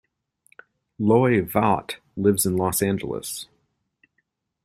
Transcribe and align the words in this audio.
Loy 0.97 1.43
Vaught 1.43 1.97
lives 2.17 2.47
in 2.47 2.55
Los 2.57 2.81
Angeles. 2.81 3.45